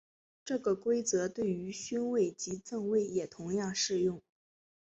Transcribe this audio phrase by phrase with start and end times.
[0.43, 4.19] 这个规则对于勋位及赠位也同样适用。